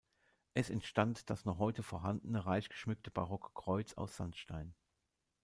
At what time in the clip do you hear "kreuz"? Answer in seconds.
3.53-3.93